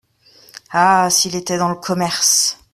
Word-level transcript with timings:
Ah! 0.71 1.07
s’il 1.11 1.35
était 1.35 1.59
dans 1.59 1.69
le 1.69 1.75
commerce!… 1.75 2.57